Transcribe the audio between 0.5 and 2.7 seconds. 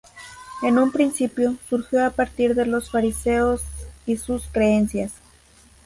En un principio, surgió a partir de